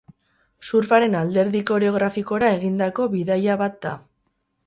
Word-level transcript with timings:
Surfaren 0.69 1.17
alderdi 1.19 1.61
koreografikora 1.71 2.49
egindako 2.61 3.07
bidaia 3.13 3.61
bat 3.63 3.77
da. 3.87 3.95